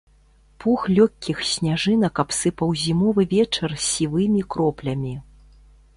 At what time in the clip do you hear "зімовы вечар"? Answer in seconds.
2.85-3.77